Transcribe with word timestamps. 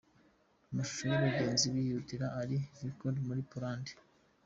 Amashusho 0.71 1.05
y’abagenzi 1.11 1.65
bihitira 1.73 2.25
ari 2.41 2.57
i 2.61 2.65
Wroclaw 2.81 3.17
muri 3.27 3.41
Poland. 3.51 3.87